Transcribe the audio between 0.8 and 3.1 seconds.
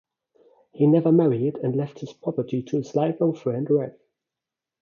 never married and left his property to his